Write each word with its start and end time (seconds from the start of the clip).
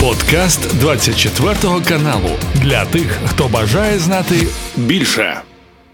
Подкаст 0.00 0.80
24 0.80 1.54
каналу 1.88 2.30
для 2.54 2.84
тих, 2.84 3.18
хто 3.26 3.48
бажає 3.48 3.98
знати 3.98 4.34
більше. 4.76 5.34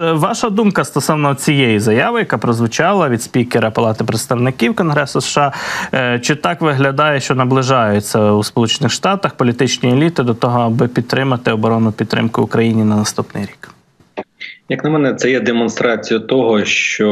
Е, 0.01 0.13
ваша 0.13 0.51
думка 0.51 0.85
стосовно 0.85 1.35
цієї 1.35 1.81
заяви, 1.81 2.19
яка 2.19 2.39
прозвучала 2.39 3.09
від 3.09 3.23
спікера 3.23 3.71
Палати 3.71 4.05
представників 4.05 4.75
Конгресу 4.75 5.21
США, 5.21 5.53
е, 5.95 6.21
чи 6.23 6.35
так 6.35 6.61
виглядає, 6.61 7.21
що 7.21 7.35
наближаються 7.35 8.33
у 8.33 8.45
Сполучених 8.45 8.93
Штатах 8.93 9.35
політичні 9.35 9.93
еліти 9.93 10.23
до 10.23 10.35
того, 10.35 10.61
аби 10.61 10.89
підтримати 10.89 11.53
оборонну 11.53 11.93
підтримку 11.93 12.43
Україні 12.43 12.85
на 12.85 12.97
наступний 12.97 13.45
рік? 13.45 13.71
Як 14.69 14.85
на 14.85 14.91
мене, 14.91 15.15
це 15.15 15.31
є 15.31 15.41
демонстрацією 15.41 16.27
того, 16.27 16.65
що 16.65 17.11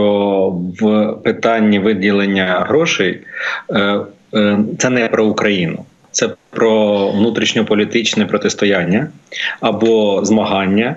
в 0.81 1.13
питанні 1.25 1.79
виділення 1.79 2.65
грошей 2.69 3.21
е, 3.71 4.01
це 4.79 4.91
не 4.91 5.09
про 5.09 5.27
Україну 5.27 5.85
це 6.15 6.29
про 6.51 7.09
внутрішньополітичне 7.11 8.27
протистояння 8.27 9.09
або 9.61 10.25
змагання. 10.25 10.97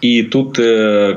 І 0.00 0.22
тут, 0.22 0.58
е, 0.58 1.16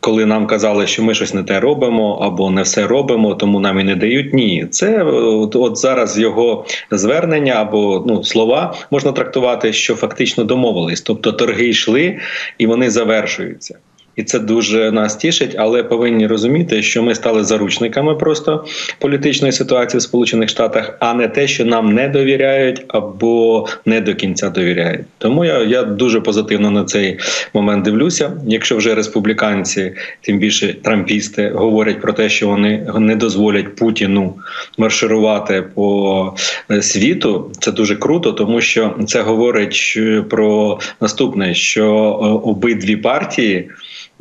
коли 0.00 0.26
нам 0.26 0.46
казали, 0.46 0.86
що 0.86 1.02
ми 1.02 1.14
щось 1.14 1.34
не 1.34 1.42
те 1.42 1.60
робимо 1.60 2.12
або 2.22 2.50
не 2.50 2.62
все 2.62 2.86
робимо, 2.86 3.34
тому 3.34 3.60
нам 3.60 3.80
і 3.80 3.84
не 3.84 3.96
дають. 3.96 4.34
Ні, 4.34 4.66
це 4.70 5.02
от, 5.02 5.56
от 5.56 5.76
зараз 5.78 6.18
його 6.18 6.64
звернення 6.90 7.52
або 7.52 8.04
ну 8.06 8.24
слова 8.24 8.74
можна 8.90 9.12
трактувати, 9.12 9.72
що 9.72 9.94
фактично 9.94 10.44
домовились, 10.44 11.00
тобто 11.00 11.32
торги 11.32 11.68
йшли 11.68 12.18
і 12.58 12.66
вони 12.66 12.90
завершуються 12.90 13.78
і 14.16 14.22
це 14.22 14.38
дуже 14.38 14.92
нас 14.92 15.16
тішить, 15.16 15.54
але 15.58 15.82
повинні 15.82 16.26
розуміти, 16.26 16.82
що 16.82 17.02
ми 17.02 17.14
стали 17.14 17.44
заручниками 17.44 18.14
просто 18.14 18.64
політичної 18.98 19.52
ситуації 19.52 19.98
в 19.98 20.02
Сполучених 20.02 20.48
Штатах, 20.48 20.96
а 21.00 21.14
не 21.14 21.28
те, 21.28 21.46
що 21.48 21.64
нам 21.64 21.94
не 21.94 22.08
довіряють 22.08 22.84
або 22.88 23.66
не 23.86 24.00
до 24.00 24.14
кінця 24.14 24.50
довіряють. 24.50 25.00
Тому 25.18 25.44
я 25.44 25.58
я 25.58 25.82
дуже 25.82 26.20
позитивно 26.20 26.70
на 26.70 26.84
цей 26.84 27.18
момент 27.54 27.84
дивлюся. 27.84 28.32
Якщо 28.46 28.76
вже 28.76 28.94
республіканці, 28.94 29.92
тим 30.20 30.38
більше 30.38 30.74
трампісти, 30.82 31.48
говорять 31.54 32.00
про 32.00 32.12
те, 32.12 32.28
що 32.28 32.48
вони 32.48 32.86
не 32.98 33.16
дозволять 33.16 33.76
Путіну 33.76 34.34
марширувати 34.78 35.62
по 35.74 36.34
е, 36.70 36.82
світу, 36.82 37.50
це 37.60 37.72
дуже 37.72 37.96
круто, 37.96 38.32
тому 38.32 38.60
що 38.60 38.94
це 39.06 39.22
говорить 39.22 39.98
про 40.30 40.80
наступне: 41.00 41.54
що 41.54 41.84
е, 41.84 42.48
обидві 42.48 42.96
партії 42.96 43.70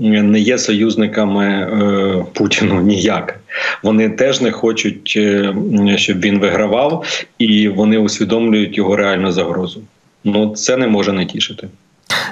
не 0.02 0.40
є 0.40 0.58
союзниками 0.58 1.46
е, 1.46 2.26
Путіну 2.34 2.82
ніяк. 2.82 3.40
Вони 3.84 4.10
теж 4.10 4.42
не 4.42 4.52
хочуть, 4.52 5.14
е, 5.18 5.54
щоб 5.96 6.20
він 6.20 6.40
вигравав, 6.40 7.06
і 7.38 7.68
вони 7.68 7.98
усвідомлюють 7.98 8.78
його 8.78 8.96
реальну 8.96 9.32
загрозу. 9.32 9.82
Ну 10.24 10.50
це 10.56 10.78
не 10.78 10.88
може 10.88 11.14
не 11.14 11.26
тішити. 11.26 11.68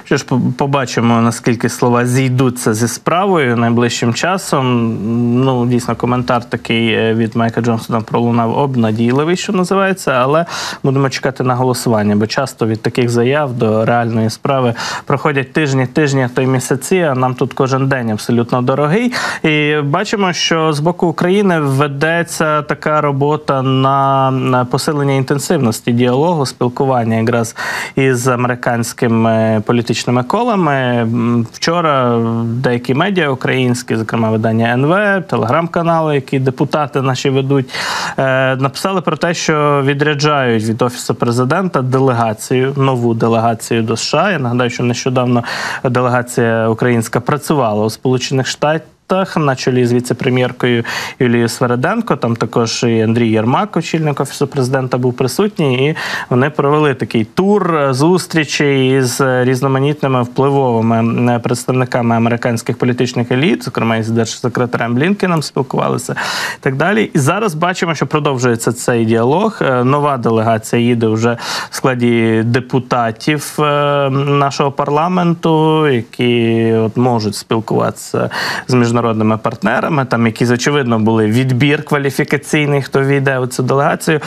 Що 0.04 0.16
ж, 0.16 0.24
побачимо, 0.56 1.20
наскільки 1.20 1.68
слова 1.68 2.06
зійдуться 2.06 2.74
зі 2.74 2.88
справою 2.88 3.56
найближчим 3.56 4.14
часом. 4.14 4.96
Ну, 5.44 5.66
дійсно, 5.66 5.96
коментар 5.96 6.44
такий 6.44 6.92
е, 6.92 7.14
від 7.14 7.36
Майка 7.36 7.60
Джонсона 7.60 8.00
пролунав 8.00 8.58
обнадійливий, 8.58 9.36
що 9.36 9.52
називається, 9.52 10.10
але 10.10 10.46
будемо 10.82 11.10
чекати 11.10 11.44
на 11.44 11.54
голосування, 11.54 12.16
бо 12.16 12.26
часто 12.26 12.66
від 12.66 12.82
таких 12.82 13.10
заяв 13.10 13.52
до 13.52 13.84
реальної 13.84 14.30
справи 14.30 14.74
проходять 15.06 15.52
тижні, 15.52 15.86
тижні, 15.86 16.28
то 16.34 16.42
й 16.42 16.46
місяці. 16.46 16.98
А 16.98 17.14
нам 17.14 17.34
тут 17.34 17.52
кожен 17.52 17.88
день 17.88 18.10
абсолютно 18.10 18.62
дорогий. 18.62 19.12
І 19.42 19.76
бачимо, 19.84 20.32
що 20.32 20.72
з 20.72 20.80
боку 20.80 21.06
України 21.06 21.60
ведеться 21.60 22.62
така 22.62 23.00
робота 23.00 23.62
на 23.62 24.66
посилення 24.70 25.14
інтенсивності 25.14 25.92
діалогу, 25.92 26.46
спілкування 26.46 27.16
якраз 27.16 27.56
із 27.96 28.28
американськими 28.28 29.62
політичними 29.80 30.22
колами. 30.22 31.08
Вчора 31.52 32.22
деякі 32.44 32.94
медіа 32.94 33.28
українські, 33.28 33.96
зокрема 33.96 34.30
видання 34.30 34.74
НВ, 34.74 35.22
телеграм-канали, 35.26 36.14
які 36.14 36.38
депутати 36.38 37.02
наші 37.02 37.30
ведуть, 37.30 37.70
е, 38.18 38.56
написали 38.56 39.00
про 39.00 39.16
те, 39.16 39.34
що 39.34 39.82
відряджають 39.84 40.64
від 40.64 40.82
офісу 40.82 41.14
президента 41.14 41.82
делегацію, 41.82 42.72
нову 42.76 43.14
делегацію 43.14 43.82
до 43.82 43.96
США. 43.96 44.32
Я 44.32 44.38
нагадаю, 44.38 44.70
що 44.70 44.82
нещодавно 44.82 45.44
делегація 45.84 46.68
українська 46.68 47.20
працювала 47.20 47.84
у 47.84 47.90
Сполучених 47.90 48.46
Штатах 48.46 48.82
контактах 49.10 49.36
на 49.36 49.56
чолі 49.56 49.86
з 49.86 49.92
віце-прем'єркою 49.92 50.84
Юлією 51.18 51.48
Свереденко. 51.48 52.16
Там 52.16 52.36
також 52.36 52.82
і 52.82 53.00
Андрій 53.00 53.28
Єрмак, 53.28 53.76
очільник 53.76 54.20
офісу 54.20 54.46
президента, 54.46 54.98
був 54.98 55.14
присутній, 55.14 55.88
і 55.88 55.96
вони 56.30 56.50
провели 56.50 56.94
такий 56.94 57.24
тур 57.24 57.88
зустрічі 57.90 58.98
з 59.02 59.44
різноманітними 59.44 60.22
впливовими 60.22 61.38
представниками 61.38 62.16
американських 62.16 62.78
політичних 62.78 63.32
еліт, 63.32 63.64
зокрема 63.64 63.96
із 63.96 64.08
держсекретарем 64.08 64.94
Блінкеном 64.94 65.42
спілкувалися 65.42 66.12
і 66.56 66.60
так 66.60 66.76
далі. 66.76 67.10
І 67.14 67.18
зараз 67.18 67.54
бачимо, 67.54 67.94
що 67.94 68.06
продовжується 68.06 68.72
цей 68.72 69.04
діалог. 69.04 69.58
Е, 69.62 69.84
нова 69.84 70.18
делегація 70.18 70.82
їде 70.82 71.06
вже 71.06 71.36
в 71.70 71.76
складі 71.76 72.42
депутатів 72.46 73.56
е, 73.58 73.62
нашого 74.10 74.70
парламенту, 74.72 75.88
які 75.88 76.72
от 76.72 76.96
можуть 76.96 77.34
спілкуватися 77.34 78.30
з 78.68 78.74
міжнародними 78.74 78.99
міжнародними 79.00 79.38
партнерами, 79.38 80.04
там 80.04 80.26
якісь 80.26 80.50
очевидно 80.50 80.98
були 80.98 81.26
відбір 81.26 81.82
кваліфікаційний, 81.82 82.82
хто 82.82 83.02
війде 83.02 83.38
у 83.38 83.46
цю 83.46 83.62
делегацію, 83.62 84.20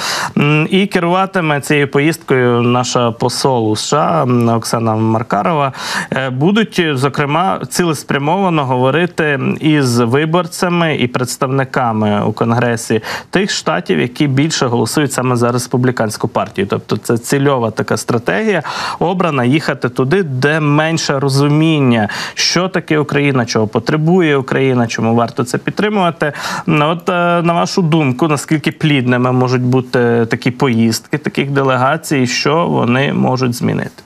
і 0.70 0.88
керуватиме 0.88 1.62
цією 1.62 1.88
поїздкою 1.88 2.62
наша 2.62 3.12
посол 3.12 3.72
у 3.72 3.76
США 3.76 4.28
Оксана 4.56 4.96
Маркарова. 4.96 5.74
Е, 6.12 6.30
будуть 6.30 6.82
зокрема 6.94 7.62
цілеспрямовано 7.70 8.66
говорити 8.66 9.40
із 9.60 10.00
виборцями 10.00 10.96
і 10.96 11.08
представниками 11.08 12.26
у 12.26 12.34
конгресі 12.34 13.02
тих 13.30 13.52
штатів, 13.52 14.00
які 14.00 14.28
більше 14.28 14.66
голосують 14.66 15.14
саме 15.14 15.36
за 15.36 15.52
республіканську 15.52 16.28
партію. 16.28 16.68
Тобто, 16.68 16.98
це 16.98 17.18
цільова 17.18 17.72
така 17.72 17.98
стратегія 17.98 18.64
обрана 19.00 19.44
їхати 19.44 19.90
туди, 19.90 20.24
де 20.24 20.60
менше 20.60 21.20
розуміння, 21.20 22.10
що 22.34 22.68
таке 22.68 23.00
Україна, 23.00 23.46
чого 23.46 23.68
потребує 23.68 24.38
Україна. 24.38 24.63
Україна, 24.64 24.88
чому 24.88 25.16
варто 25.16 25.44
це 25.44 25.58
підтримувати? 25.58 26.34
От 26.68 27.10
е, 27.10 27.42
на 27.42 27.54
вашу 27.54 27.82
думку, 27.82 28.28
наскільки 28.28 28.72
плідними 28.72 29.32
можуть 29.32 29.62
бути 29.62 30.26
такі 30.30 30.52
поїздки 30.52 31.18
таких 31.18 31.52
делегацій, 31.52 32.28
що 32.28 32.68
вони 32.68 33.14
можуть 33.14 33.54
змінити? 33.54 34.04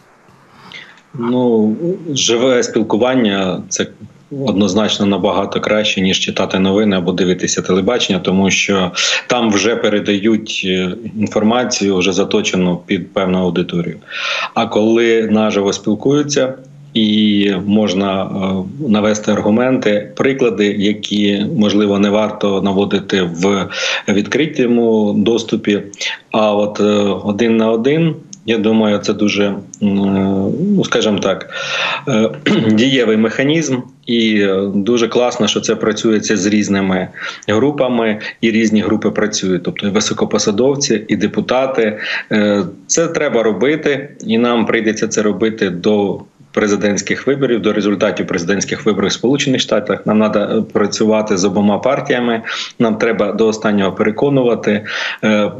Ну, 1.13 1.75
живе 2.09 2.63
спілкування 2.63 3.61
це. 3.69 3.87
Однозначно 4.45 5.05
набагато 5.05 5.61
краще 5.61 6.01
ніж 6.01 6.19
читати 6.19 6.59
новини 6.59 6.97
або 6.97 7.11
дивитися 7.11 7.61
телебачення, 7.61 8.19
тому 8.19 8.51
що 8.51 8.91
там 9.27 9.51
вже 9.51 9.75
передають 9.75 10.61
е, 10.65 10.91
інформацію, 11.19 11.97
вже 11.97 12.11
заточену 12.11 12.77
під 12.85 13.13
певну 13.13 13.37
аудиторію. 13.37 13.97
А 14.53 14.67
коли 14.67 15.27
наживо 15.31 15.73
спілкуються, 15.73 16.53
і 16.93 17.53
можна 17.65 18.23
е, 18.23 18.27
навести 18.89 19.31
аргументи, 19.31 20.11
приклади, 20.15 20.65
які 20.65 21.45
можливо 21.57 21.99
не 21.99 22.09
варто 22.09 22.61
наводити 22.61 23.21
в 23.21 23.67
відкритому 24.07 25.13
доступі. 25.17 25.81
А 26.31 26.55
от 26.55 26.79
е, 26.79 26.83
один 27.23 27.57
на 27.57 27.71
один. 27.71 28.15
Я 28.49 28.57
думаю, 28.57 28.97
це 28.97 29.13
дуже, 29.13 29.55
ну 29.81 30.83
скажімо 30.85 31.19
так, 31.19 31.49
е, 32.07 32.29
дієвий 32.71 33.17
механізм, 33.17 33.77
і 34.05 34.47
дуже 34.75 35.07
класно, 35.07 35.47
що 35.47 35.59
це 35.59 35.75
працюється 35.75 36.37
з 36.37 36.45
різними 36.45 37.07
групами, 37.47 38.19
і 38.41 38.51
різні 38.51 38.81
групи 38.81 39.11
працюють, 39.11 39.63
тобто 39.63 39.87
і 39.87 39.89
високопосадовці, 39.89 41.05
і 41.07 41.15
депутати. 41.15 41.99
Це 42.87 43.07
треба 43.07 43.43
робити, 43.43 44.09
і 44.25 44.37
нам 44.37 44.65
прийдеться 44.65 45.07
це 45.07 45.21
робити 45.21 45.69
до 45.69 46.21
президентських 46.57 47.27
виборів, 47.27 47.61
до 47.61 47.73
результатів 47.73 48.27
президентських 48.27 48.85
виборів 48.85 49.09
в 49.09 49.13
Сполучених 49.13 49.61
Штатах. 49.61 50.05
Нам 50.05 50.31
треба 50.31 50.61
працювати 50.61 51.37
з 51.37 51.45
обома 51.45 51.77
партіями. 51.79 52.41
Нам 52.79 52.95
треба 52.95 53.31
до 53.31 53.47
останнього 53.47 53.91
переконувати, 53.91 54.85
е, 55.23 55.27
е, 55.29 55.51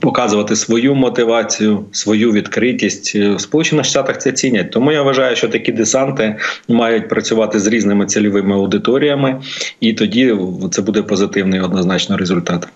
показувати 0.00 0.56
свою 0.56 0.94
мотивацію, 0.94 1.84
свою 1.92 2.32
відкритість 2.32 3.14
в 3.14 3.40
Сполучених 3.40 3.84
Штатах. 3.84 4.18
Це 4.18 4.32
цінять. 4.32 4.70
Тому 4.70 4.92
я 4.92 5.02
вважаю, 5.02 5.36
що 5.36 5.48
такі 5.48 5.72
десанти 5.72 6.36
мають 6.68 7.08
працювати 7.08 7.60
з 7.60 7.66
різними 7.66 8.06
цільовими 8.06 8.54
аудиторіями, 8.54 9.40
і 9.80 9.92
тоді 9.92 10.36
це 10.70 10.82
буде 10.82 11.02
позитивний 11.02 11.60
однозначно 11.60 12.16
результат. 12.16 12.68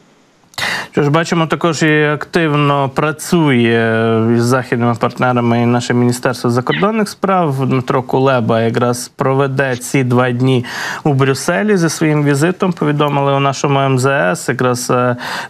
Що 0.93 1.03
ж 1.03 1.11
бачимо, 1.11 1.47
також 1.47 1.83
і 1.83 2.05
активно 2.05 2.89
працює 2.89 4.23
з 4.37 4.43
західними 4.43 4.95
партнерами 4.95 5.63
і 5.63 5.67
наше 5.67 5.95
міністерство 5.95 6.51
закордонних 6.51 7.09
справ. 7.09 7.67
Дмитро 7.67 8.03
Кулеба 8.03 8.61
якраз 8.61 9.09
проведе 9.17 9.77
ці 9.77 10.05
два 10.05 10.31
дні 10.31 10.65
у 11.05 11.13
Брюсселі 11.13 11.77
зі 11.77 11.89
своїм 11.89 12.25
візитом. 12.25 12.73
Повідомили 12.73 13.33
у 13.33 13.41
нашому 13.41 13.89
МЗС. 13.89 14.49
Якраз 14.49 14.93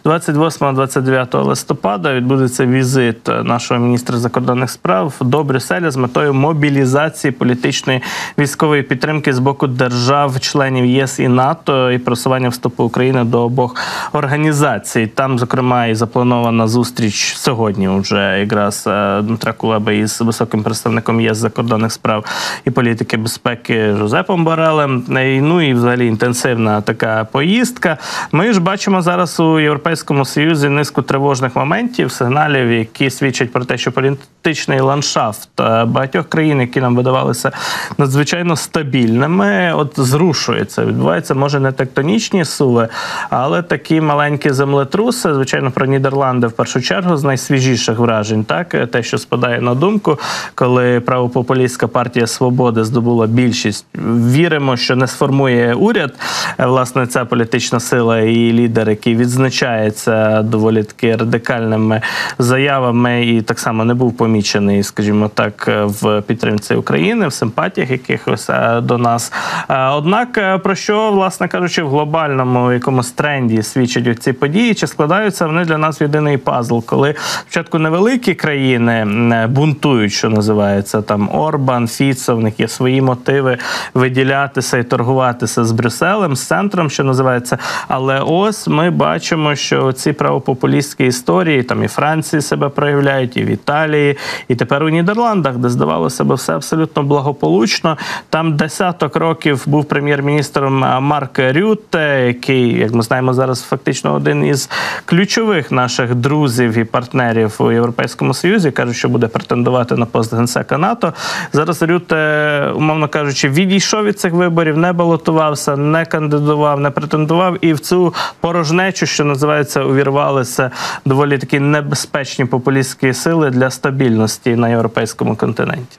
28-29 0.04 1.36
е, 1.36 1.42
листопада 1.42 2.14
відбудеться 2.14 2.66
візит 2.66 3.28
нашого 3.44 3.80
міністра 3.80 4.18
закордонних 4.18 4.70
справ 4.70 5.14
до 5.20 5.44
Брюсселя 5.44 5.90
з 5.90 5.96
метою 5.96 6.34
мобілізації 6.34 7.30
політичної 7.30 8.02
військової 8.38 8.82
підтримки 8.82 9.32
з 9.32 9.38
боку 9.38 9.66
держав-членів 9.66 10.84
ЄС 10.84 11.18
і 11.18 11.28
НАТО 11.28 11.92
і 11.92 11.98
просування 11.98 12.48
вступу 12.48 12.84
України 12.84 13.24
до 13.24 13.42
обох 13.42 13.76
організацій. 14.12 14.97
Там, 15.06 15.38
зокрема, 15.38 15.86
і 15.86 15.94
запланована 15.94 16.68
зустріч 16.68 17.34
сьогодні. 17.36 17.88
Вже 17.88 18.38
якраз 18.40 18.84
е, 18.86 19.20
Дмитра 19.22 19.52
Кулеба 19.52 19.92
із 19.92 20.20
високим 20.20 20.62
представником 20.62 21.20
ЄС 21.20 21.38
закордонних 21.38 21.92
справ 21.92 22.24
і 22.64 22.70
політики 22.70 23.16
безпеки 23.16 23.94
Жозепом 23.98 24.44
Борелем. 24.44 25.04
Ну 25.08 25.62
і 25.62 25.74
взагалі 25.74 26.06
інтенсивна 26.06 26.80
така 26.80 27.24
поїздка. 27.32 27.98
Ми 28.32 28.52
ж 28.52 28.60
бачимо 28.60 29.02
зараз 29.02 29.40
у 29.40 29.60
Європейському 29.60 30.24
Союзі 30.24 30.68
низку 30.68 31.02
тривожних 31.02 31.56
моментів, 31.56 32.12
сигналів, 32.12 32.72
які 32.72 33.10
свідчать 33.10 33.52
про 33.52 33.64
те, 33.64 33.78
що 33.78 33.92
політичний 33.92 34.80
ландшафт 34.80 35.60
е, 35.60 35.84
багатьох 35.84 36.28
країн, 36.28 36.60
які 36.60 36.80
нам 36.80 36.96
видавалися 36.96 37.52
надзвичайно 37.98 38.56
стабільними, 38.56 39.72
от 39.74 39.92
зрушується. 39.96 40.84
Відбувається, 40.84 41.34
може 41.34 41.60
не 41.60 41.72
тектонічні 41.72 42.44
суви, 42.44 42.88
але 43.30 43.62
такі 43.62 44.00
маленькі 44.00 44.50
землетруси. 44.88 45.34
Звичайно, 45.34 45.70
про 45.70 45.86
Нідерланди 45.86 46.46
в 46.46 46.52
першу 46.52 46.80
чергу 46.80 47.16
з 47.16 47.24
найсвіжіших 47.24 47.98
вражень, 47.98 48.44
так 48.44 48.90
те, 48.90 49.02
що 49.02 49.18
спадає 49.18 49.60
на 49.60 49.74
думку, 49.74 50.18
коли 50.54 51.00
правопопулістська 51.00 51.88
партія 51.88 52.26
свободи 52.26 52.84
здобула 52.84 53.26
більшість. 53.26 53.86
Віримо, 54.34 54.76
що 54.76 54.96
не 54.96 55.06
сформує 55.06 55.74
уряд. 55.74 56.14
Власне, 56.58 57.06
ця 57.06 57.24
політична 57.24 57.80
сила 57.80 58.18
і 58.20 58.52
лідер, 58.52 58.90
який 58.90 59.16
відзначається 59.16 60.42
доволі 60.42 60.82
таки 60.82 61.16
радикальними 61.16 62.02
заявами, 62.38 63.26
і 63.26 63.42
так 63.42 63.58
само 63.58 63.84
не 63.84 63.94
був 63.94 64.16
помічений, 64.16 64.82
скажімо 64.82 65.30
так, 65.34 65.70
в 65.84 66.22
підтримці 66.22 66.74
України 66.74 67.28
в 67.28 67.32
симпатіях 67.32 67.90
якихось 67.90 68.50
е, 68.50 68.80
до 68.80 68.98
нас. 68.98 69.32
Е, 69.68 69.88
однак, 69.88 70.38
е, 70.38 70.58
про 70.58 70.74
що, 70.74 71.10
власне 71.10 71.48
кажучи, 71.48 71.82
в 71.82 71.88
глобальному 71.88 72.72
якомусь 72.72 73.10
тренді 73.10 73.62
свідчать 73.62 74.22
ці 74.22 74.32
події, 74.38 74.67
чи 74.74 74.86
складаються 74.86 75.46
вони 75.46 75.64
для 75.64 75.78
нас 75.78 76.00
в 76.00 76.02
єдиний 76.02 76.36
пазл, 76.36 76.78
коли 76.86 77.14
спочатку 77.40 77.78
невеликі 77.78 78.34
країни 78.34 79.06
бунтують, 79.50 80.12
що 80.12 80.30
називається 80.30 81.02
там 81.02 81.28
Орбан, 81.34 81.88
Фіцо, 81.88 82.36
в 82.36 82.40
них 82.40 82.60
є 82.60 82.68
свої 82.68 83.02
мотиви 83.02 83.58
виділятися 83.94 84.78
і 84.78 84.84
торгуватися 84.84 85.64
з 85.64 85.72
Брюсселем, 85.72 86.36
з 86.36 86.46
центром, 86.46 86.90
що 86.90 87.04
називається. 87.04 87.58
Але 87.88 88.20
ось 88.20 88.68
ми 88.68 88.90
бачимо, 88.90 89.54
що 89.54 89.92
ці 89.92 90.12
правопопулістські 90.12 91.06
історії 91.06 91.62
там 91.62 91.84
і 91.84 91.88
Франції 91.88 92.42
себе 92.42 92.68
проявляють, 92.68 93.36
і 93.36 93.42
в 93.42 93.46
Італії, 93.46 94.16
і 94.48 94.54
тепер 94.54 94.82
у 94.82 94.88
Нідерландах, 94.88 95.56
де 95.56 95.68
здавалося 95.68 96.24
б, 96.24 96.34
все 96.34 96.54
абсолютно 96.54 97.02
благополучно. 97.02 97.98
Там 98.30 98.56
десяток 98.56 99.16
років 99.16 99.62
був 99.66 99.84
прем'єр-міністром 99.84 100.78
Марк 101.00 101.38
Рютте, 101.38 102.24
який, 102.26 102.78
як 102.78 102.92
ми 102.92 103.02
знаємо, 103.02 103.34
зараз 103.34 103.62
фактично 103.62 104.14
один 104.14 104.44
із 104.44 104.57
ключових 105.04 105.72
наших 105.72 106.14
друзів 106.14 106.78
і 106.78 106.84
партнерів 106.84 107.54
у 107.58 107.72
Європейському 107.72 108.34
Союзі. 108.34 108.70
кажуть, 108.70 108.96
що 108.96 109.08
буде 109.08 109.26
претендувати 109.28 109.96
на 109.96 110.06
пост 110.06 110.34
генсека 110.34 110.78
НАТО. 110.78 111.12
Зараз 111.52 111.82
Рютте, 111.82 112.72
умовно 112.74 113.08
кажучи, 113.08 113.48
відійшов 113.48 114.04
від 114.04 114.20
цих 114.20 114.32
виборів, 114.32 114.78
не 114.78 114.92
балотувався, 114.92 115.76
не 115.76 116.04
кандидував, 116.06 116.80
не 116.80 116.90
претендував 116.90 117.56
і 117.60 117.72
в 117.72 117.80
цю 117.80 118.14
порожнечу, 118.40 119.06
що 119.06 119.24
називається, 119.24 119.84
увірвалися 119.84 120.70
доволі 121.04 121.38
такі 121.38 121.60
небезпечні 121.60 122.44
популістські 122.44 123.12
сили 123.12 123.50
для 123.50 123.70
стабільності 123.70 124.56
на 124.56 124.68
європейському 124.68 125.36
континенті. 125.36 125.98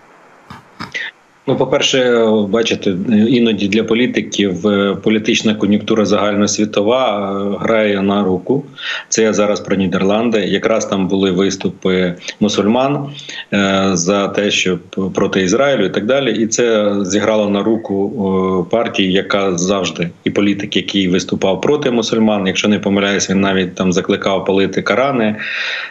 Ну, 1.49 1.55
по-перше, 1.55 2.25
бачите, 2.49 2.93
іноді 3.27 3.67
для 3.67 3.83
політиків 3.83 4.67
е, 4.67 4.97
політична 5.03 5.55
кон'юнктура 5.55 6.05
загальносвітова 6.05 7.31
е, 7.31 7.57
грає 7.59 8.01
на 8.01 8.23
руку. 8.23 8.63
Це 9.09 9.23
я 9.23 9.33
зараз 9.33 9.59
про 9.59 9.75
Нідерланди. 9.75 10.39
Якраз 10.39 10.85
там 10.85 11.07
були 11.07 11.31
виступи 11.31 12.15
мусульман 12.39 13.09
е, 13.53 13.89
за 13.93 14.27
те, 14.27 14.51
що 14.51 14.79
проти 15.13 15.41
Ізраїлю 15.41 15.85
і 15.85 15.89
так 15.89 16.05
далі. 16.05 16.43
І 16.43 16.47
це 16.47 16.95
зіграло 17.05 17.49
на 17.49 17.63
руку 17.63 18.67
партії, 18.71 19.11
яка 19.11 19.57
завжди 19.57 20.09
і 20.23 20.29
політик, 20.29 20.75
який 20.75 21.07
виступав 21.07 21.61
проти 21.61 21.91
мусульман. 21.91 22.47
Якщо 22.47 22.67
не 22.67 22.79
помиляюсь, 22.79 23.29
він 23.29 23.41
навіть 23.41 23.75
там 23.75 23.93
закликав 23.93 24.45
палити 24.45 24.81
Корани, 24.81 25.35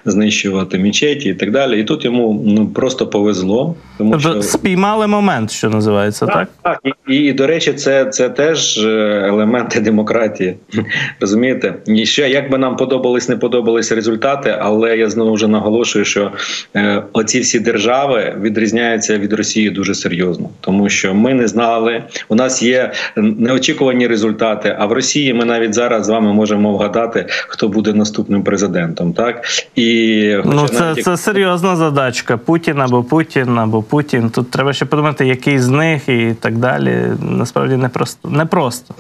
знищувати 0.05 0.79
мечеті 0.79 1.29
і 1.29 1.35
так 1.35 1.51
далі. 1.51 1.81
І 1.81 1.85
тут 1.85 2.05
йому 2.05 2.43
ну 2.47 2.67
просто 2.67 3.07
повезло, 3.07 3.75
тому 3.99 4.13
тобто 4.13 4.33
що 4.33 4.43
спіймали 4.43 5.07
момент 5.07 5.48
момент, 5.49 5.51
що 5.51 5.71
називається, 5.71 6.27
так? 6.27 6.49
Так, 6.63 6.79
так. 6.83 6.95
І, 7.09 7.15
і 7.15 7.33
до 7.33 7.47
речі, 7.47 7.73
це 7.73 8.05
це 8.05 8.29
теж 8.29 8.79
е, 8.79 9.25
елементи 9.29 9.81
демократії. 9.81 10.57
Розумієте? 11.21 11.75
І 11.87 12.07
ще 12.07 12.29
як 12.29 12.51
би 12.51 12.59
нам 12.59 12.77
подобались, 12.77 13.29
не 13.29 13.37
подобались 13.37 13.93
результати, 13.93 14.57
але 14.61 14.97
я 14.97 15.11
знову 15.11 15.33
вже 15.33 15.49
наголошую, 15.49 16.05
що 16.05 16.33
е, 16.77 17.03
оці 17.13 17.41
всі 17.41 17.61
держави 17.61 18.35
відрізняються 18.41 19.19
від 19.19 19.33
Росії 19.33 19.71
дуже 19.71 19.95
серйозно, 19.95 20.51
тому 20.61 20.89
що 20.89 21.15
ми 21.15 21.35
не 21.35 21.49
знали. 21.49 22.03
У 22.29 22.35
нас 22.35 22.63
є 22.63 22.93
неочікувані 23.17 24.07
результати. 24.07 24.77
А 24.79 24.87
в 24.87 24.93
Росії 24.93 25.35
ми 25.35 25.45
навіть 25.45 25.75
зараз 25.75 26.07
з 26.07 26.09
вами 26.09 26.33
можемо 26.33 26.73
вгадати, 26.73 27.27
хто 27.29 27.69
буде 27.69 27.93
наступним 27.93 28.43
президентом. 28.43 29.13
Так 29.13 29.45
і 29.75 30.35
ну 30.45 30.69
це, 30.69 30.81
навіть... 30.81 31.05
це 31.05 31.17
серйозна 31.17 31.77
задачка. 31.77 32.37
Путін 32.37 32.81
або 32.81 33.03
Путін 33.03 33.59
або 33.59 33.83
Путін. 33.83 34.31
Тут 34.31 34.51
треба 34.51 34.73
ще 34.73 34.85
подумати, 34.85 35.27
який 35.39 35.59
з 35.59 35.69
них 35.69 36.09
і 36.09 36.35
так 36.41 36.57
далі. 36.57 37.03
Насправді 37.23 37.77
не 37.77 37.89
просто 37.89 38.29
не. 38.29 38.95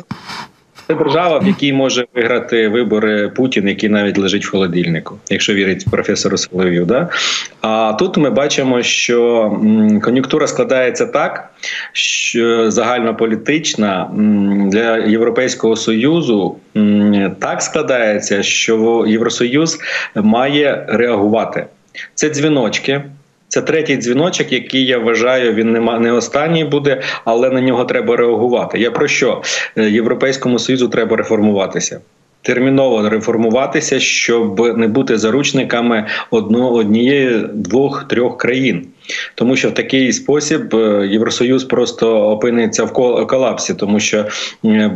Це 0.86 0.94
держава, 0.94 1.38
в 1.38 1.46
якій 1.46 1.72
може 1.72 2.06
виграти 2.14 2.68
вибори 2.68 3.28
Путін, 3.28 3.68
який 3.68 3.88
навіть 3.88 4.18
лежить 4.18 4.46
в 4.46 4.50
холодильнику, 4.50 5.18
якщо 5.30 5.54
вірить 5.54 5.86
професору 5.90 6.38
Солов'ю. 6.38 6.84
Да? 6.84 7.08
А 7.60 7.92
тут 7.92 8.16
ми 8.16 8.30
бачимо, 8.30 8.82
що 8.82 9.50
кон'юнктура 10.04 10.46
складається 10.46 11.06
так, 11.06 11.50
що 11.92 12.70
загальнополітична 12.70 14.10
для 14.72 14.96
Європейського 14.96 15.76
союзу 15.76 16.56
так 17.38 17.62
складається, 17.62 18.42
що 18.42 19.04
Євросоюз 19.08 19.78
має 20.14 20.84
реагувати. 20.88 21.66
Це 22.14 22.28
дзвіночки. 22.28 23.02
Це 23.48 23.62
третій 23.62 23.96
дзвіночок, 23.96 24.52
який 24.52 24.86
я 24.86 24.98
вважаю, 24.98 25.54
він 25.54 25.72
нема 25.72 25.98
не 25.98 26.12
останній 26.12 26.64
буде, 26.64 27.02
але 27.24 27.50
на 27.50 27.60
нього 27.60 27.84
треба 27.84 28.16
реагувати. 28.16 28.78
Я 28.78 28.90
про 28.90 29.08
що 29.08 29.42
е, 29.76 29.90
європейському 29.90 30.58
союзу 30.58 30.88
треба 30.88 31.16
реформуватися? 31.16 32.00
Терміново 32.42 33.08
реформуватися, 33.08 34.00
щоб 34.00 34.78
не 34.78 34.88
бути 34.88 35.18
заручниками 35.18 36.06
одно, 36.30 36.72
однієї, 36.72 37.46
двох, 37.52 38.04
трьох 38.08 38.38
країн 38.38 38.86
тому 39.34 39.56
що 39.56 39.68
в 39.68 39.74
такий 39.74 40.12
спосіб 40.12 40.74
е, 40.74 41.08
Євросоюз 41.10 41.64
просто 41.64 42.30
опиниться 42.30 42.84
в 42.84 42.92
колапсі, 43.26 43.74
тому 43.74 44.00
що 44.00 44.24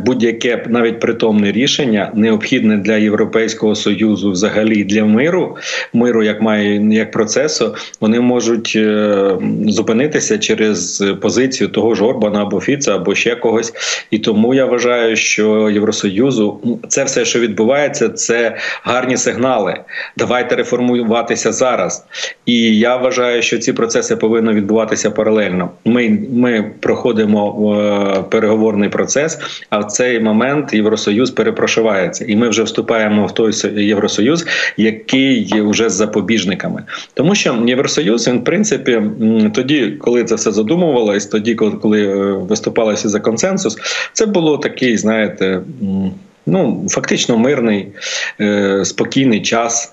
будь-яке 0.05 0.65
навіть 0.67 0.99
притомне 0.99 1.51
рішення 1.51 2.11
необхідне 2.13 2.77
для 2.77 2.97
Європейського 2.97 3.75
союзу, 3.75 4.31
взагалі 4.31 4.83
для 4.83 5.05
миру, 5.05 5.57
миру 5.93 6.23
як 6.23 6.41
має 6.41 6.95
як 6.95 7.11
процесу, 7.11 7.75
вони 8.01 8.19
можуть 8.19 8.73
е, 8.75 9.37
зупинитися 9.67 10.37
через 10.37 11.03
позицію 11.21 11.67
того 11.67 11.95
ж 11.95 12.03
Орбана 12.03 12.41
або 12.41 12.61
Фіца, 12.61 12.95
або 12.95 13.15
ще 13.15 13.35
когось. 13.35 13.73
І 14.11 14.19
тому 14.19 14.53
я 14.53 14.65
вважаю, 14.65 15.15
що 15.15 15.69
Євросоюзу 15.69 16.79
це 16.87 17.03
все, 17.03 17.25
що 17.25 17.39
відбувається, 17.39 18.09
це 18.09 18.57
гарні 18.83 19.17
сигнали. 19.17 19.75
Давайте 20.17 20.55
реформуватися 20.55 21.51
зараз. 21.51 22.05
І 22.45 22.79
я 22.79 22.95
вважаю, 22.95 23.41
що 23.41 23.57
ці 23.57 23.73
процеси 23.73 24.02
процеси 24.03 24.15
повинні 24.15 24.53
відбуватися 24.53 25.11
паралельно. 25.11 25.69
Ми 25.85 26.19
ми 26.33 26.71
проходимо 26.79 27.73
е, 27.75 28.23
переговорний 28.29 28.89
процес, 28.89 29.39
а 29.69 29.79
в 29.79 29.85
цей 29.85 30.19
момент 30.19 30.73
Євросоюз 30.73 31.31
перепрошивається, 31.31 32.25
і 32.27 32.35
ми 32.35 32.49
вже 32.49 32.63
вступаємо 32.63 33.25
в 33.25 33.31
той 33.31 33.53
Євросоюз, 33.75 34.45
який 34.77 35.61
вже 35.61 35.89
з 35.89 35.93
запобіжниками, 35.93 36.83
тому 37.13 37.35
що 37.35 37.55
Євросоюз 37.67 38.27
він 38.27 38.39
в 38.39 38.43
принципі 38.43 39.01
тоді, 39.53 39.97
коли 39.99 40.23
це 40.23 40.35
все 40.35 40.51
задумувалось, 40.51 41.25
тоді 41.25 41.55
коли, 41.55 41.71
коли 41.71 42.01
е, 42.01 42.15
виступалося 42.33 43.09
за 43.09 43.19
консенсус, 43.19 43.77
це 44.13 44.25
було 44.25 44.57
такий, 44.57 44.97
знаєте 44.97 45.61
ну 46.45 46.85
фактично 46.89 47.37
мирний, 47.37 47.87
е, 48.41 48.85
спокійний 48.85 49.41
час 49.41 49.92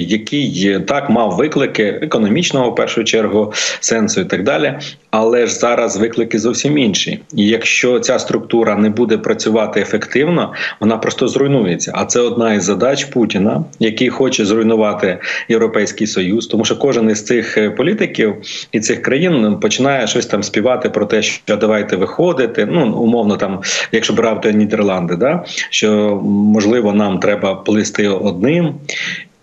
який 0.00 0.80
так 0.80 1.10
мав 1.10 1.36
виклики 1.36 1.82
економічного 2.02 2.70
в 2.70 2.74
першу 2.74 3.04
чергу 3.04 3.52
сенсу 3.80 4.20
і 4.20 4.24
так 4.24 4.42
далі. 4.42 4.74
Але 5.10 5.46
ж 5.46 5.54
зараз 5.54 5.96
виклики 5.96 6.38
зовсім 6.38 6.78
інші. 6.78 7.20
І 7.34 7.46
якщо 7.46 8.00
ця 8.00 8.18
структура 8.18 8.76
не 8.76 8.90
буде 8.90 9.18
працювати 9.18 9.80
ефективно, 9.80 10.52
вона 10.80 10.96
просто 10.96 11.28
зруйнується. 11.28 11.92
А 11.94 12.04
це 12.04 12.20
одна 12.20 12.54
із 12.54 12.64
задач 12.64 13.04
Путіна, 13.04 13.64
який 13.78 14.08
хоче 14.08 14.44
зруйнувати 14.44 15.18
європейський 15.48 16.06
союз, 16.06 16.46
тому 16.46 16.64
що 16.64 16.76
кожен 16.76 17.10
із 17.10 17.24
цих 17.24 17.58
е, 17.58 17.70
політиків 17.70 18.34
і 18.72 18.80
цих 18.80 19.02
країн 19.02 19.56
починає 19.60 20.06
щось 20.06 20.26
там 20.26 20.42
співати 20.42 20.90
про 20.90 21.06
те, 21.06 21.22
що 21.22 21.56
давайте 21.56 21.96
виходити. 21.96 22.66
Ну 22.70 22.92
умовно, 22.92 23.36
там, 23.36 23.60
якщо 23.92 24.12
брати 24.12 24.52
Нідерланди, 24.52 25.16
да 25.16 25.44
що 25.70 26.20
можливо 26.24 26.92
нам 26.92 27.18
треба 27.18 27.54
плисти 27.54 28.08
одним. 28.08 28.74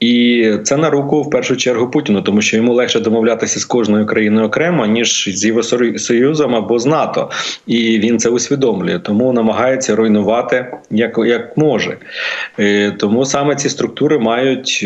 І 0.02 0.46
це 0.64 0.78
на 0.78 0.90
руку 0.90 1.22
в 1.22 1.30
першу 1.30 1.58
чергу 1.58 1.88
Путіну, 1.88 2.22
тому 2.22 2.42
що 2.42 2.58
йому 2.58 2.74
легше 2.74 3.00
домовлятися 3.00 3.60
з 3.60 3.66
кожною 3.66 4.06
країною 4.06 4.48
окремо 4.48 4.86
ніж 4.86 5.30
з 5.34 5.46
Євросоюзом 5.46 6.56
або 6.56 6.80
з 6.80 6.86
НАТО, 6.86 7.30
і 7.68 8.00
він 8.00 8.20
це 8.20 8.30
усвідомлює, 8.30 9.00
тому 9.00 9.34
намагається 9.34 9.96
руйнувати 9.96 10.78
як 10.92 11.18
як 11.26 11.58
може. 11.58 11.98
Е, 12.60 12.92
тому 12.92 13.26
саме 13.26 13.56
ці 13.56 13.70
структури 13.70 14.20
мають 14.20 14.84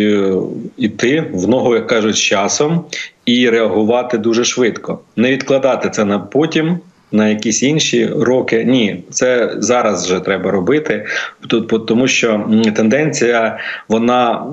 іти 0.77 1.09
е, 1.09 1.25
в 1.33 1.47
ногу, 1.47 1.75
як 1.75 1.87
кажуть, 1.87 2.15
з 2.15 2.19
часом 2.19 2.85
і 3.25 3.49
реагувати 3.49 4.17
дуже 4.17 4.43
швидко, 4.43 4.99
не 5.15 5.31
відкладати 5.31 5.89
це 5.89 6.05
на 6.05 6.19
потім 6.19 6.79
на 7.11 7.29
якісь 7.29 7.63
інші 7.63 8.09
роки. 8.19 8.63
Ні, 8.63 9.03
це 9.09 9.53
зараз 9.57 10.05
вже 10.05 10.19
треба 10.19 10.51
робити. 10.51 11.05
Тут 11.47 11.87
тому, 11.87 12.07
що 12.07 12.49
тенденція 12.75 13.59
вона. 13.89 14.45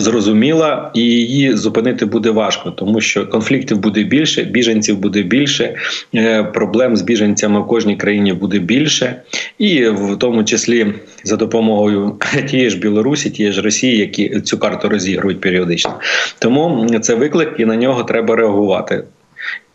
Зрозуміла, 0.00 0.90
і 0.94 1.00
її 1.00 1.56
зупинити 1.56 2.06
буде 2.06 2.30
важко, 2.30 2.70
тому 2.70 3.00
що 3.00 3.26
конфліктів 3.26 3.78
буде 3.78 4.02
більше, 4.02 4.42
біженців 4.42 4.98
буде 4.98 5.22
більше, 5.22 5.74
е, 6.14 6.44
проблем 6.44 6.96
з 6.96 7.02
біженцями 7.02 7.60
в 7.60 7.66
кожній 7.66 7.96
країні 7.96 8.32
буде 8.32 8.58
більше, 8.58 9.22
і 9.58 9.86
в 9.86 10.16
тому 10.18 10.44
числі 10.44 10.86
за 11.24 11.36
допомогою 11.36 12.18
тієї 12.50 12.70
ж 12.70 12.78
Білорусі, 12.78 13.30
тієї 13.30 13.52
ж 13.52 13.62
Росії, 13.62 13.98
які 13.98 14.40
цю 14.40 14.58
карту 14.58 14.88
розігрують 14.88 15.40
періодично. 15.40 15.94
Тому 16.38 16.90
це 17.00 17.14
виклик, 17.14 17.54
і 17.58 17.64
на 17.64 17.76
нього 17.76 18.04
треба 18.04 18.36
реагувати 18.36 19.04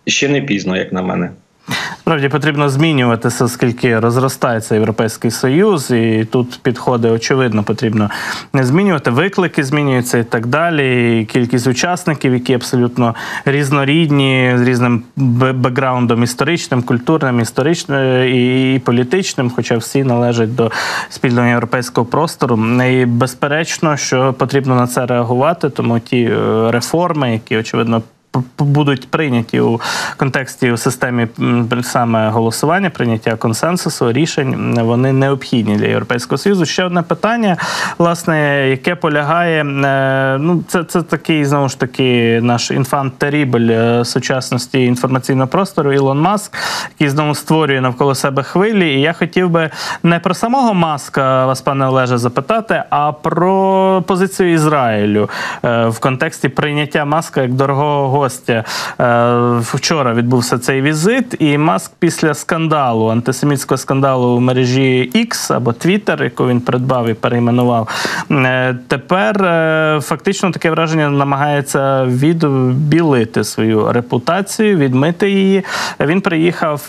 ще 0.07 0.29
не 0.29 0.41
пізно, 0.41 0.77
як 0.77 0.93
на 0.93 1.01
мене. 1.01 1.29
Справді 2.05 2.29
потрібно 2.29 2.69
змінюватися, 2.69 3.45
оскільки 3.45 3.99
розростається 3.99 4.75
європейський 4.75 5.31
союз, 5.31 5.91
і 5.91 6.27
тут 6.31 6.59
підходи 6.63 7.09
очевидно 7.09 7.63
потрібно 7.63 8.09
не 8.53 8.63
змінювати. 8.63 9.11
Виклики 9.11 9.63
змінюються 9.63 10.17
і 10.17 10.23
так 10.23 10.45
далі. 10.45 11.21
І 11.21 11.25
Кількість 11.25 11.67
учасників, 11.67 12.33
які 12.33 12.53
абсолютно 12.53 13.15
різнорідні, 13.45 14.53
з 14.55 14.61
різним 14.61 15.03
бекграундом 15.15 16.23
історичним, 16.23 16.83
культурним, 16.83 17.39
історичним 17.39 18.27
і 18.27 18.81
політичним, 18.85 19.51
хоча 19.55 19.77
всі 19.77 20.03
належать 20.03 20.55
до 20.55 20.71
спільного 21.09 21.47
європейського 21.47 22.05
простору. 22.05 22.59
І 22.83 23.05
безперечно, 23.05 23.97
що 23.97 24.33
потрібно 24.33 24.75
на 24.75 24.87
це 24.87 25.05
реагувати, 25.05 25.69
тому 25.69 25.99
ті 25.99 26.21
е, 26.21 26.71
реформи, 26.71 27.33
які 27.33 27.57
очевидно 27.57 28.01
будуть 28.59 29.11
прийняті 29.11 29.59
у 29.59 29.81
контексті 30.17 30.71
у 30.71 30.77
системі 30.77 31.27
саме 31.83 32.29
голосування, 32.29 32.89
прийняття 32.89 33.35
консенсусу, 33.35 34.11
рішень 34.11 34.79
вони 34.81 35.13
необхідні 35.13 35.75
для 35.75 35.85
європейського 35.85 36.37
союзу. 36.37 36.65
Ще 36.65 36.83
одне 36.83 37.01
питання, 37.01 37.57
власне, 37.97 38.69
яке 38.69 38.95
полягає. 38.95 39.63
Е, 39.63 40.37
ну, 40.39 40.63
це 40.67 40.83
це 40.83 41.01
такий 41.01 41.45
знову 41.45 41.69
ж 41.69 41.79
таки 41.79 42.39
наш 42.41 42.71
інфант 42.71 43.17
терібель 43.17 43.67
е, 43.69 44.05
сучасності 44.05 44.83
інформаційного 44.83 45.47
простору 45.47 45.93
Ілон 45.93 46.19
Маск, 46.19 46.57
який 46.89 47.09
знову 47.09 47.35
створює 47.35 47.81
навколо 47.81 48.15
себе 48.15 48.43
хвилі. 48.43 48.93
І 48.93 49.01
я 49.01 49.13
хотів 49.13 49.49
би 49.49 49.69
не 50.03 50.19
про 50.19 50.33
самого 50.33 50.73
Маска 50.73 51.45
вас, 51.45 51.61
пане 51.61 51.87
Олеже, 51.87 52.17
запитати, 52.17 52.83
а 52.89 53.11
про 53.11 54.03
позицію 54.07 54.53
Ізраїлю 54.53 55.29
е, 55.63 55.87
в 55.87 55.99
контексті 55.99 56.49
прийняття 56.49 57.05
Маска 57.05 57.41
як 57.41 57.53
дорогого 57.53 58.24
гостя. 58.25 58.63
Е, 58.99 59.59
вчора 59.61 60.13
відбувся 60.13 60.57
цей 60.57 60.81
візит, 60.81 61.35
і 61.39 61.57
маск 61.57 61.91
після 61.99 62.33
скандалу, 62.33 63.07
антисемітського 63.07 63.77
скандалу 63.77 64.27
у 64.27 64.39
мережі 64.39 65.11
X 65.15 65.53
або 65.53 65.71
Twitter, 65.71 66.23
яку 66.23 66.47
він 66.47 66.61
придбав 66.61 67.09
і 67.09 67.13
перейменував. 67.13 67.87
Е, 68.31 68.75
тепер 68.87 69.43
е, 69.43 69.99
фактично 70.01 70.51
таке 70.51 70.71
враження 70.71 71.09
намагається 71.09 72.05
відбілити 72.05 73.43
свою 73.43 73.91
репутацію, 73.91 74.77
відмити 74.77 75.29
її. 75.29 75.63
Він 75.99 76.21
приїхав 76.21 76.81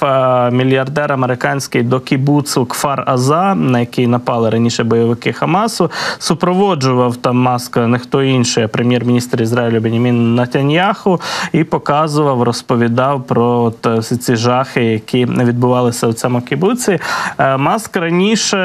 мільярдер 0.53 1.13
американський 1.13 1.83
до 1.83 2.01
кібуцу 2.01 2.67
Кфар 2.67 3.05
Аза, 3.07 3.55
на 3.55 3.81
який 3.81 4.07
напали 4.07 4.51
раніше 4.51 4.85
бойовики 4.85 5.33
Хамасу. 5.33 5.91
Супроводжував 6.19 7.17
там 7.17 7.37
маска 7.37 7.87
не 7.87 7.99
хто 7.99 8.23
інший, 8.23 8.65
а 8.65 8.69
прем'єр-міністр 8.69 9.43
Ізраїлю 9.43 9.81
Бенімін 9.81 10.35
Натяньяху 10.35 11.21
і 11.53 11.65
показував, 11.65 12.43
розповідав 12.43 13.27
про 13.27 13.63
от 13.63 13.87
е, 13.87 14.03
ці 14.03 14.37
жахи, 14.37 14.85
які 14.85 15.25
відбувалися 15.25 16.09
в 16.09 16.15
цьому 16.15 16.41
кібуці. 16.41 16.99
Е, 17.39 17.57
Маск 17.57 17.97
раніше 17.97 18.59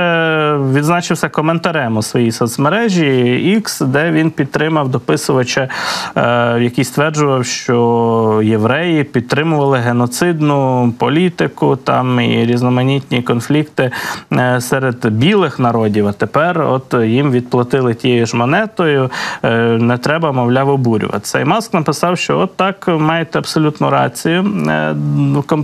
відзначився 0.73 1.29
коментарем 1.29 1.97
у 1.97 2.01
своїй 2.01 2.31
соцмережі 2.31 3.03
X, 3.57 3.85
де 3.85 4.11
він 4.11 4.31
підтримав 4.31 4.89
дописувача, 4.89 5.67
е, 6.15 6.59
який 6.61 6.83
стверджував, 6.83 7.45
що 7.45 8.41
євреї 8.43 9.03
підтримували 9.03 9.77
геноцидну 9.77 10.93
політику 10.97 11.75
там 11.75 12.19
і 12.19 12.45
різноманітні 12.45 13.21
конфлікти 13.21 13.91
серед 14.59 15.05
білих 15.05 15.59
народів. 15.59 16.07
А 16.07 16.11
тепер 16.11 16.61
от 16.61 16.93
їм 17.03 17.31
відплатили 17.31 17.93
тією 17.93 18.25
ж 18.25 18.37
монетою. 18.37 19.09
Не 19.77 19.97
треба, 19.97 20.31
мовляв, 20.31 20.69
обурюватися. 20.69 21.39
І 21.39 21.45
Маск 21.45 21.73
написав, 21.73 22.17
що 22.17 22.39
от 22.39 22.50
так 22.55 22.87
маєте 22.87 23.39
абсолютну 23.39 23.89
рацію. 23.89 24.45
Е, 24.67 24.95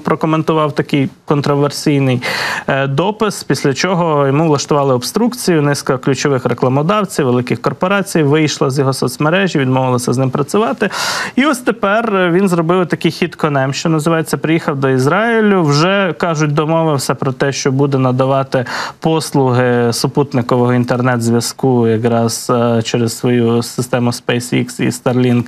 прокоментував 0.04 0.72
такий 0.72 1.10
контроверсійний 1.26 2.22
е, 2.68 2.88
допис, 2.88 3.44
після 3.44 3.74
чого 3.74 4.28
йому 4.28 4.48
влаштували 4.48 4.94
обструкцію. 4.94 5.62
Низка 5.62 5.98
ключових 5.98 6.46
рекламодавців, 6.46 7.26
великих 7.26 7.62
корпорацій 7.62 8.24
вийшла 8.24 8.70
з 8.70 8.80
його 8.80 8.94
соцмережі, 8.94 9.60
відмовилася 9.60 10.14
з 10.14 10.18
ним 10.18 10.30
працювати. 10.30 10.90
І 11.36 11.46
ось 11.46 11.58
тепер 11.58 12.32
він 12.32 12.50
зробив 12.50 12.88
такий 12.88 13.12
хід 13.12 13.36
конем, 13.36 13.74
що 13.74 13.90
називається 13.90 14.38
Приїхав 14.38 14.76
до 14.76 14.90
Ізраїлю. 14.90 15.64
Вже 15.64 16.14
кажуть, 16.18 16.54
домовився 16.54 17.16
про 17.16 17.32
те, 17.32 17.52
що 17.52 17.72
буде 17.72 17.98
надавати 17.98 18.66
послуги 19.00 19.94
супутникового 19.94 20.74
інтернет-зв'язку, 20.74 21.88
якраз 21.88 22.48
е, 22.50 22.82
через 22.82 23.18
свою 23.18 23.64
систему 23.64 24.12
SpaceX 24.12 24.82
і 24.82 24.90
Starlink 24.90 25.44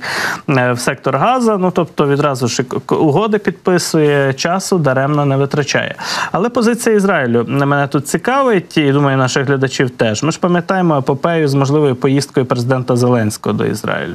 в 0.72 0.78
сектор 0.78 1.16
Газа. 1.30 1.58
Ну 1.58 1.70
тобто 1.70 2.06
відразу 2.06 2.48
ж 2.48 2.64
угоди 2.90 3.38
підписує, 3.38 4.32
часу 4.32 4.78
даремно 4.78 5.24
не 5.24 5.36
витрачає. 5.36 5.94
Але 6.32 6.48
позиція 6.48 6.96
Ізраїлю 6.96 7.44
мене 7.48 7.86
тут 7.86 8.08
цікавить, 8.08 8.76
і 8.76 8.92
думаю, 8.92 9.16
наших 9.16 9.46
глядачів 9.46 9.90
теж. 9.90 10.22
Ми 10.22 10.32
ж 10.32 10.40
пам'ятаємо 10.40 10.98
епопею 10.98 11.48
з 11.48 11.54
можливою 11.54 11.94
поїздкою 11.94 12.46
президента 12.46 12.96
Зеленського 12.96 13.52
до 13.52 13.66
Ізраїлю, 13.66 14.14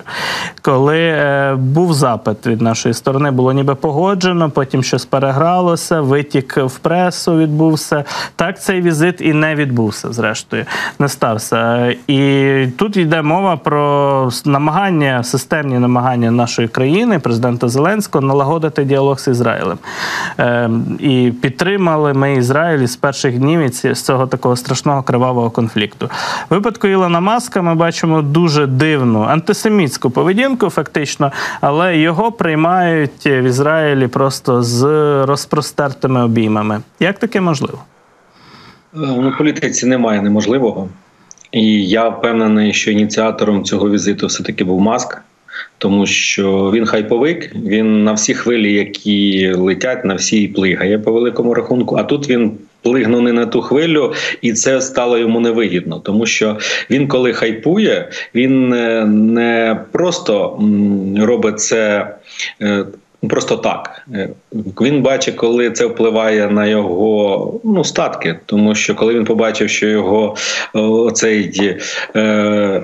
коли 0.62 1.00
е, 1.00 1.56
був 1.56 1.94
запит 1.94 2.48
від 2.48 2.62
нашої 2.62 2.94
сторони, 2.94 3.32
було 3.32 3.52
ніби 3.52 3.76
погоджено, 3.76 4.50
потім 4.50 4.84
щось 4.84 5.06
перегралося, 5.06 6.02
витік 6.02 6.58
в 6.58 6.78
пресу 6.80 7.38
відбувся. 7.38 8.04
Так 8.36 8.62
цей 8.62 8.82
візит 8.82 9.22
і 9.22 9.34
не 9.34 9.56
відбувся, 9.56 10.14
зрештою, 10.14 10.66
не 11.00 11.10
стався. 11.10 11.94
І 12.08 12.68
тут 12.78 12.98
йде 12.98 13.22
мова 13.22 13.58
про 13.58 14.30
намагання, 14.46 15.24
системні 15.24 15.80
намагання 15.80 16.32
нашої 16.32 16.68
країни, 16.68 16.95
президента 17.22 17.68
Зеленського, 17.68 18.25
налагодити 18.25 18.84
діалог 18.84 19.20
з 19.20 19.28
Ізраїлем. 19.28 19.78
Е, 20.40 20.70
І 21.00 21.34
підтримали 21.42 22.14
ми 22.14 22.34
Ізраїль 22.34 22.86
з 22.86 22.96
перших 22.96 23.38
днів 23.40 23.74
з 23.74 24.02
цього 24.02 24.28
такого 24.28 24.56
страшного 24.56 25.04
кривавого 25.04 25.50
конфлікту. 25.50 26.10
В 26.50 26.54
випадку 26.54 26.88
Ілона 26.88 27.20
Маска 27.20 27.62
ми 27.62 27.75
бачимо 27.75 28.22
дуже 28.22 28.68
дивну 28.68 29.22
антисемітську 29.22 30.10
поведінку, 30.10 30.70
фактично, 30.70 31.32
але 31.62 31.98
його 31.98 32.32
приймають 32.32 33.25
в 33.25 33.44
Ізраїлі 33.44 34.08
просто 34.08 34.64
з 34.64 34.84
розпростертими 35.25 36.24
обіймами. 36.24 36.82
Як 37.00 37.20
таке 37.20 37.42
можливо? 37.42 37.80
Е, 38.96 38.98
ну, 38.98 39.34
політиці 39.38 39.86
немає 39.86 40.22
неможливого. 40.22 40.90
І 41.52 41.88
я 41.88 42.10
впевнений, 42.10 42.74
що 42.74 42.92
ініціатором 42.92 43.64
цього 43.64 43.90
візиту 43.90 44.28
все 44.28 44.44
таки 44.44 44.64
був 44.64 44.82
Маск 44.82 45.22
тому 45.78 46.06
що 46.06 46.72
він 46.74 46.86
хайповик, 46.86 47.56
він 47.56 48.04
на 48.04 48.14
всі 48.14 48.34
хвилі, 48.34 48.74
які 48.74 49.52
летять, 49.52 50.06
на 50.06 50.14
всі 50.14 50.48
плигає 50.48 51.00
по 51.00 51.12
великому 51.12 51.54
рахунку. 51.54 51.96
А 51.96 52.04
тут 52.04 52.30
він 52.30 52.52
плигнув 52.82 53.22
не 53.22 53.34
на 53.34 53.46
ту 53.46 53.62
хвилю, 53.62 54.14
і 54.42 54.54
це 54.54 54.82
стало 54.82 55.18
йому 55.18 55.40
невигідно, 55.40 56.00
тому 56.00 56.26
що 56.26 56.58
він, 56.90 57.08
коли 57.08 57.34
хайпує, 57.34 58.10
він 58.36 58.70
не 59.34 59.80
просто 59.92 60.60
робить 61.18 61.60
це. 61.60 62.08
Просто 63.30 63.58
так 63.58 64.08
він 64.82 65.02
бачить, 65.02 65.36
коли 65.36 65.72
це 65.72 65.86
впливає 65.86 66.50
на 66.50 66.66
його 66.66 67.60
ну 67.64 67.84
статки, 67.84 68.36
тому 68.46 68.76
що 68.76 68.96
коли 68.96 69.14
він 69.14 69.26
побачив, 69.26 69.70
що 69.70 69.88
його 69.88 70.36
цей 71.14 71.78
е, 72.16 72.22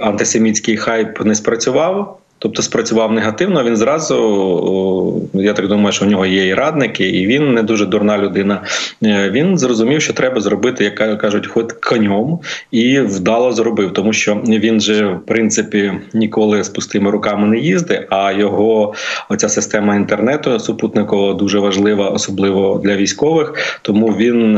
антисемітський 0.01 0.77
хайп 0.77 1.25
не 1.25 1.35
спрацював, 1.35 2.20
Тобто 2.41 2.61
спрацював 2.61 3.11
негативно. 3.11 3.63
Він 3.63 3.77
зразу 3.77 5.29
я 5.33 5.53
так 5.53 5.67
думаю, 5.67 5.91
що 5.91 6.05
в 6.05 6.07
нього 6.07 6.25
є 6.25 6.47
і 6.47 6.53
радники, 6.53 7.09
і 7.09 7.27
він 7.27 7.53
не 7.53 7.63
дуже 7.63 7.85
дурна 7.85 8.17
людина. 8.17 8.61
Е, 9.03 9.29
він 9.29 9.57
зрозумів, 9.57 10.01
що 10.01 10.13
треба 10.13 10.41
зробити, 10.41 10.83
як 10.83 11.21
кажуть, 11.21 11.47
хоч 11.47 11.65
конем, 11.73 12.39
і 12.71 12.99
вдало 12.99 13.51
зробив, 13.51 13.93
тому 13.93 14.13
що 14.13 14.35
він 14.47 14.81
же 14.81 15.05
в 15.05 15.25
принципі 15.25 15.93
ніколи 16.13 16.63
з 16.63 16.69
пустими 16.69 17.11
руками 17.11 17.47
не 17.47 17.57
їздить. 17.57 18.07
А 18.09 18.31
його 18.31 18.93
оця 19.29 19.49
система 19.49 19.95
інтернету 19.95 20.59
супутникового 20.59 21.33
дуже 21.33 21.59
важлива, 21.59 22.09
особливо 22.09 22.81
для 22.83 22.95
військових. 22.95 23.79
Тому 23.81 24.07
він. 24.07 24.57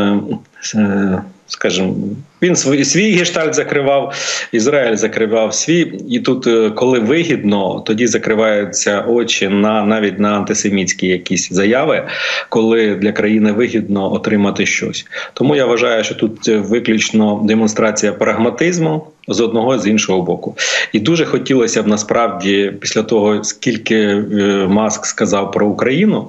Е, 0.75 1.23
скажімо, 1.47 1.95
він 2.43 2.55
свій 2.55 2.85
свій 2.85 3.11
гештальт 3.11 3.55
закривав, 3.55 4.13
Ізраїль 4.51 4.95
закривав 4.95 5.53
свій, 5.53 5.93
і 6.09 6.19
тут, 6.19 6.47
е, 6.47 6.69
коли 6.69 6.99
вигідно, 6.99 7.83
тоді 7.85 8.07
закриваються 8.07 9.01
очі 9.01 9.47
на 9.47 9.85
навіть 9.85 10.19
на 10.19 10.37
антисемітські 10.37 11.07
якісь 11.07 11.49
заяви, 11.49 12.07
коли 12.49 12.95
для 12.95 13.11
країни 13.11 13.51
вигідно 13.51 14.13
отримати 14.13 14.65
щось. 14.65 15.05
Тому 15.33 15.55
я 15.55 15.65
вважаю, 15.65 16.03
що 16.03 16.15
тут 16.15 16.47
е, 16.47 16.57
виключно 16.57 17.41
демонстрація 17.43 18.13
прагматизму 18.13 19.07
з 19.27 19.41
одного 19.41 19.79
з 19.79 19.87
іншого 19.87 20.21
боку. 20.21 20.55
І 20.93 20.99
дуже 20.99 21.25
хотілося 21.25 21.83
б 21.83 21.87
насправді, 21.87 22.73
після 22.81 23.03
того 23.03 23.43
скільки 23.43 23.95
е, 23.95 24.23
маск 24.69 25.05
сказав 25.05 25.51
про 25.51 25.67
Україну, 25.67 26.27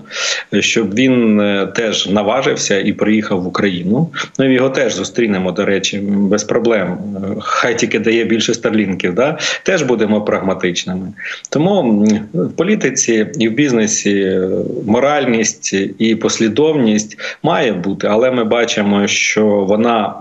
щоб 0.60 0.94
він 0.94 1.42
теж 1.76 2.06
наважився 2.06 2.80
і 2.80 2.92
приїхав 2.92 3.42
в 3.42 3.46
Україну. 3.46 4.08
Ну 4.38 4.52
його 4.52 4.70
теж 4.70 4.94
зустрінемо 4.94 5.52
до 5.52 5.64
речі 5.64 6.03
без 6.08 6.44
проблем. 6.44 6.98
Хай 7.40 7.78
тільки 7.78 7.98
дає 7.98 8.24
більше 8.24 8.54
старлінків, 8.54 9.14
да? 9.14 9.38
теж 9.62 9.82
будемо 9.82 10.20
прагматичними. 10.20 11.12
Тому 11.50 12.06
в 12.34 12.52
політиці 12.52 13.26
і 13.38 13.48
в 13.48 13.52
бізнесі 13.52 14.40
моральність 14.86 15.74
і 15.98 16.16
послідовність 16.16 17.18
має 17.42 17.72
бути, 17.72 18.06
але 18.06 18.30
ми 18.30 18.44
бачимо, 18.44 19.06
що 19.06 19.46
вона 19.46 20.14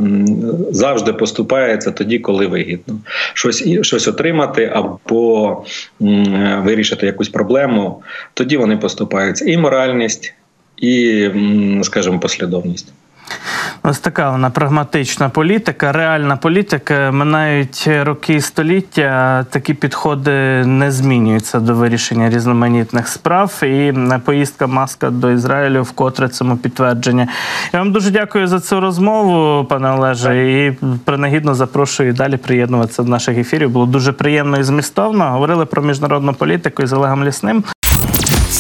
завжди 0.69 1.13
поступається 1.13 1.91
тоді, 1.91 2.19
коли 2.19 2.47
вигідно 2.47 2.99
щось 3.33 3.63
щось 3.81 4.07
отримати 4.07 4.71
або 4.73 5.63
вирішити 6.57 7.05
якусь 7.05 7.29
проблему. 7.29 8.03
Тоді 8.33 8.57
вони 8.57 8.77
поступаються 8.77 9.45
і 9.45 9.57
моральність, 9.57 10.33
і, 10.77 11.29
скажімо, 11.83 12.19
послідовність. 12.19 12.93
Ось 13.83 13.99
така 13.99 14.31
вона 14.31 14.49
прагматична 14.49 15.29
політика, 15.29 15.91
реальна 15.91 16.37
політика. 16.37 17.11
Минають 17.11 17.89
роки 18.01 18.33
і 18.33 18.41
століття. 18.41 19.45
Такі 19.49 19.73
підходи 19.73 20.31
не 20.65 20.91
змінюються 20.91 21.59
до 21.59 21.75
вирішення 21.75 22.29
різноманітних 22.29 23.07
справ. 23.07 23.63
І 23.63 23.93
поїздка 24.25 24.67
маска 24.67 25.09
до 25.09 25.31
Ізраїлю 25.31 25.83
вкотре 25.83 26.29
цьому 26.29 26.57
підтвердження. 26.57 27.27
Я 27.73 27.79
вам 27.79 27.91
дуже 27.91 28.11
дякую 28.11 28.47
за 28.47 28.59
цю 28.59 28.79
розмову, 28.79 29.65
пане 29.65 29.91
Олеже. 29.91 30.51
І 30.51 30.71
принагідно 31.05 31.55
запрошую 31.55 32.13
далі 32.13 32.37
приєднуватися 32.37 33.03
до 33.03 33.09
наших 33.09 33.37
ефірів. 33.37 33.69
Було 33.69 33.85
дуже 33.85 34.11
приємно 34.11 34.59
і 34.59 34.63
змістовно. 34.63 35.29
Говорили 35.29 35.65
про 35.65 35.81
міжнародну 35.81 36.33
політику 36.33 36.83
із 36.83 36.93
Олегом 36.93 37.23
Лісним. 37.23 37.63